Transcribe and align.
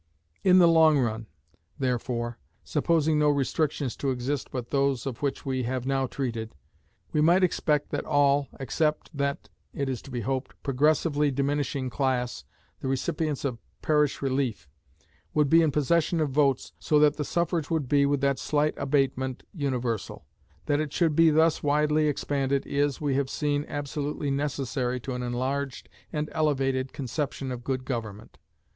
In 0.43 0.57
the 0.57 0.67
long 0.67 0.97
run, 0.97 1.27
therefore 1.77 2.39
(supposing 2.63 3.19
no 3.19 3.29
restrictions 3.29 3.95
to 3.97 4.09
exist 4.09 4.49
but 4.49 4.71
those 4.71 5.05
of 5.05 5.21
which 5.21 5.45
we 5.45 5.61
have 5.61 5.85
now 5.85 6.07
treated), 6.07 6.55
we 7.13 7.21
might 7.21 7.43
expect 7.43 7.91
that 7.91 8.03
all, 8.03 8.47
except 8.59 9.15
that 9.15 9.47
(it 9.75 9.87
is 9.87 10.01
to 10.01 10.09
be 10.09 10.21
hoped) 10.21 10.55
progressively 10.63 11.29
diminishing 11.29 11.91
class, 11.91 12.45
the 12.79 12.87
recipients 12.87 13.45
of 13.45 13.59
parish 13.83 14.23
relief, 14.23 14.67
would 15.35 15.51
be 15.51 15.61
in 15.61 15.69
possession 15.69 16.19
of 16.19 16.31
votes, 16.31 16.73
so 16.79 16.97
that 16.97 17.17
the 17.17 17.23
suffrage 17.23 17.69
would 17.69 17.87
be, 17.87 18.03
with 18.07 18.21
that 18.21 18.39
slight 18.39 18.73
abatement, 18.77 19.43
universal. 19.53 20.25
That 20.65 20.79
it 20.79 20.91
should 20.91 21.15
be 21.15 21.29
thus 21.29 21.61
widely 21.61 22.07
expanded 22.07 22.65
is, 22.65 22.95
as 22.95 23.01
we 23.01 23.13
have 23.17 23.29
seen, 23.29 23.65
absolutely 23.67 24.31
necessary 24.31 24.99
to 25.01 25.13
an 25.13 25.21
enlarged 25.21 25.89
and 26.11 26.27
elevated 26.31 26.91
conception 26.91 27.51
of 27.51 27.63
good 27.63 27.85
government. 27.85 28.39